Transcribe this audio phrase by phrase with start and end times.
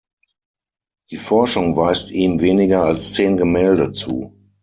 [1.11, 4.35] Die Forschung weist ihm weniger als zehn Gemälde zu.